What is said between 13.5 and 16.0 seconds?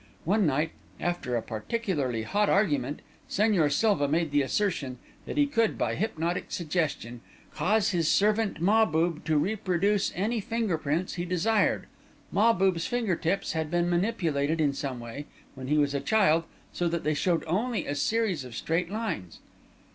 had been manipulated in some way, when he was